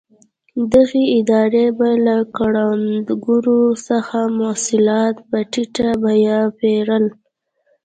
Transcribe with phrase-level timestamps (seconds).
[0.73, 7.05] دغې ادارې به له کروندګرو څخه محصولات په ټیټه بیه پېرل.